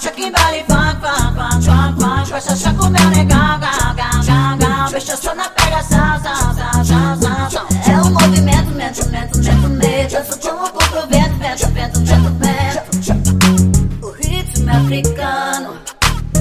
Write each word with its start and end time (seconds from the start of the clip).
Chucky, 0.00 0.30
dali, 0.30 0.64
funk, 0.66 0.96
funk, 1.02 1.34
funk, 1.36 1.62
funk, 1.62 2.00
funk 2.00 2.30
Coisa 2.30 2.56
só 2.56 2.72
com 2.72 2.88
meu 2.88 3.10
negão, 3.10 3.60
gão, 3.60 3.94
gão, 3.94 4.24
gão, 4.24 4.58
gão 4.58 4.92
Bicho, 4.92 5.14
só 5.14 5.34
na 5.34 5.46
pegação, 5.50 6.18
são, 6.22 6.54
são, 6.54 7.16
são, 7.16 7.50
são 7.50 7.66
É 7.86 8.00
um 8.00 8.10
movimento, 8.10 8.70
mento, 8.70 9.06
mento, 9.10 9.38
mento, 9.38 9.68
mento 9.68 10.14
Eu 10.14 10.24
sou 10.24 10.38
tão 10.38 10.56
louco 10.56 10.78
pro 10.88 11.06
vento, 11.06 11.36
vento, 11.36 11.66
vento, 11.68 12.00
vento, 12.00 12.30
vento 12.38 14.06
O 14.06 14.10
ritmo 14.12 14.70
é 14.70 14.76
africano 14.76 15.76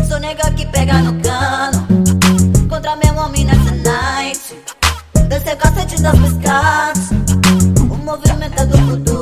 Sou 0.07 0.19
nega 0.21 0.49
que 0.51 0.65
pega 0.67 0.93
no 0.99 1.21
cano 1.21 1.85
Contra 2.69 2.95
meu 2.95 3.13
homem 3.15 3.43
nessa 3.43 3.71
night. 3.71 4.55
Descer 5.27 5.57
cacete 5.57 6.01
das 6.01 6.17
pescadas 6.17 7.09
O 7.91 7.97
movimento 7.97 8.61
é 8.61 8.65
do 8.65 8.77
futuro 8.77 9.18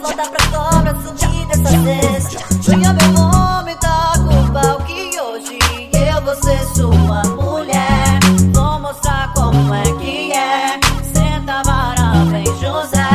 volta 0.00 0.22
pra 0.30 0.46
cobra, 0.46 0.94
subir 1.02 1.46
dessa 1.46 1.70
cesta 1.82 2.62
Sonha 2.62 2.92
meu 2.92 3.08
nome, 3.12 3.74
tá 3.76 4.12
com 4.16 4.34
o 4.34 4.84
Que 4.84 5.20
hoje 5.20 5.58
eu 5.92 6.22
vou 6.22 6.34
ser 6.36 6.64
sua 6.74 7.22
mulher. 7.24 8.18
Vou 8.52 8.80
mostrar 8.80 9.32
como 9.34 9.74
é 9.74 9.82
que 10.00 10.32
é. 10.32 10.78
Senta 11.12 11.62
vara, 11.64 12.24
vem 12.30 12.44
José. 12.58 13.08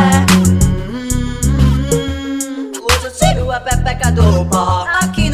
Hum, 0.89 2.71
Hoje 2.81 3.05
eu 3.05 3.11
tiro 3.11 3.51
a 3.51 3.59
pepeca 3.59 4.11
do 4.11 4.45
pó. 4.45 4.85
Aqui 5.01 5.24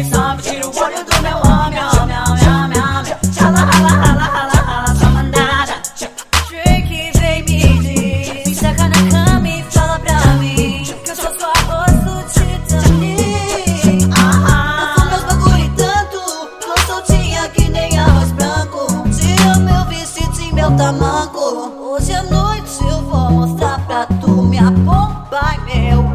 some, 0.00 0.10
some 0.10 0.42
Tira 0.42 0.66
o 0.66 0.78
olho 0.78 1.04
do 1.04 1.22
meu 1.22 1.36
homem, 1.36 1.78
homem, 1.78 2.16
homem, 2.16 2.48
homem, 2.48 2.78
homem. 2.78 3.12
Rala, 3.38 3.58
rala, 3.58 3.88
rala, 3.90 4.52
rala, 4.54 4.94
só 4.94 5.10
mandada. 5.10 5.74
Drake 6.48 7.10
vem 7.18 7.42
me 7.42 7.78
diz 7.78 8.46
Me 8.46 8.54
saca 8.54 8.88
na 8.88 9.10
cama 9.10 9.48
e 9.48 9.62
fala 9.64 9.98
pra 9.98 10.18
mim 10.38 10.84
Que 11.04 11.10
eu 11.10 11.16
sou 11.16 11.30
sua 11.38 11.52
rosto 11.66 12.24
Titanic 12.32 14.08
Ah, 14.16 14.94
eu 14.98 15.04
meus 15.10 15.24
bagulho 15.24 15.72
tanto 15.76 16.20
Tô 16.86 17.50
que 17.52 17.68
nem 17.68 17.98
arroz 17.98 18.32
branco. 18.32 18.86
Tira 19.10 19.56
meu 19.58 19.84
vestido 19.86 20.40
e 20.40 20.52
meu 20.54 20.70
tamanco 20.76 21.72
Hoje 21.92 22.12
à 22.12 22.22
noite 22.22 22.82
eu 22.88 23.02
vou 23.02 23.30
mostrar 23.30 23.78
pra 23.86 24.06
tu. 24.06 24.42
Minha 24.42 24.70
bomba 24.70 25.54
e 25.68 25.90
meu 25.90 26.11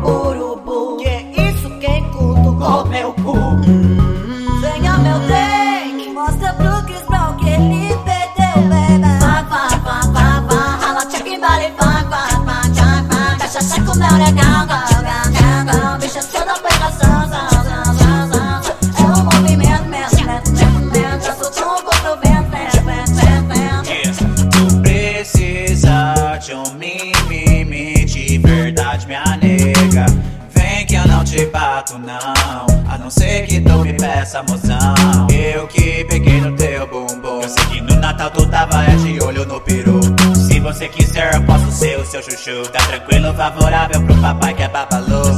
não. 32.00 32.66
A 32.90 32.98
não 32.98 33.10
ser 33.10 33.46
que 33.46 33.60
tu 33.62 33.80
me 33.80 33.94
peça 33.94 34.44
moção. 34.44 35.28
Eu 35.32 35.68
que 35.68 36.04
peguei 36.06 36.42
no 36.42 36.56
teu 36.56 36.88
bumbum. 36.88 37.42
Eu 37.42 37.50
sei 37.50 37.66
que 37.66 37.82
no 37.82 37.96
Natal 37.96 38.32
tu 38.32 38.46
tava 38.48 38.84
é 38.84 38.96
de 38.96 39.22
olho 39.24 39.46
no 39.46 39.60
peru. 39.62 40.00
Se 40.36 40.60
você 40.60 40.88
quiser, 40.88 41.36
eu 41.36 41.44
posso 41.44 41.72
ser 41.72 42.00
o 42.00 42.06
seu 42.06 42.22
chuchu. 42.22 42.64
Tá 42.72 42.80
tranquilo, 42.80 43.34
favorável 43.34 44.02
pro 44.02 44.16
papai 44.18 44.54
que 44.54 44.64
é 44.64 44.70
babalu. 44.70 45.38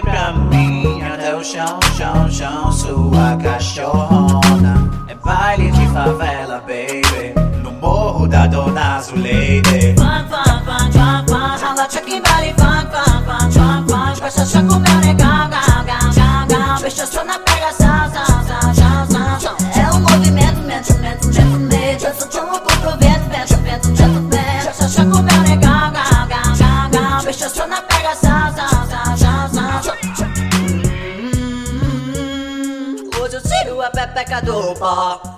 Pra 0.00 0.32
mim 0.32 1.02
até 1.02 1.34
o 1.34 1.42
chão, 1.42 1.80
chão, 1.96 2.30
chão. 2.30 2.70
Sua 2.70 3.36
cachorrona. 3.42 4.90
É 5.08 5.14
baile 5.14 5.70
de 5.72 5.86
favela, 5.88 6.60
baby. 6.60 7.34
No 7.62 7.72
morro 7.72 8.28
da 8.28 8.46
Dona 8.46 9.00
Zuleide. 9.00 9.94
Funk, 9.96 10.28
funk, 10.30 10.64
funk, 10.64 10.92
funk, 10.92 11.30
funk 11.30 11.62
Rala 11.62 11.88
check 11.88 12.08
em 12.08 12.22
body, 12.22 12.54
funk, 12.56 12.86
funk, 12.92 13.24
funk, 13.24 13.52
funk, 13.54 13.92
funk 13.92 14.20
Cachaça 14.20 14.62
com 14.62 14.78
mel 14.78 15.00
legal, 15.00 15.48
gão, 15.48 15.84
gão, 15.86 16.46
gão 16.46 16.82
Bicha 16.82 17.06
só 17.06 17.24
na 17.24 17.34
zão, 17.34 18.10
zão, 18.10 18.74
zão, 18.74 19.40
zão 19.40 19.56
É 19.74 19.90
um 19.90 20.00
movimento, 20.00 20.56
movimento, 20.56 20.88
movimento, 20.88 21.26
movimento, 21.26 21.50
movimento 21.50 22.04
Eu 22.04 22.14
só 22.14 22.26
tomo 22.26 22.60
pro 22.60 22.90
vento, 22.98 23.30
vento, 23.30 23.56
vento, 23.62 23.88
vento, 23.88 24.28
vento 24.28 24.64
Cachaça 24.64 25.04
com 25.04 25.22
mel 25.22 25.42
legal, 25.42 25.90
gão, 25.90 26.28
gão, 26.28 26.56
gão, 26.56 26.90
gão 26.90 27.24
Bicha 27.24 27.48
só 27.48 27.66
na 27.66 27.87
Hum, 33.98 34.74
Hoje 34.80 35.37